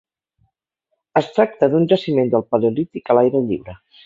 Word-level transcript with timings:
Es 1.21 1.29
tracta 1.35 1.69
d'un 1.75 1.85
jaciment 1.93 2.33
del 2.37 2.47
Paleolític 2.55 3.13
a 3.13 3.19
l'aire 3.19 3.45
lliure. 3.53 3.79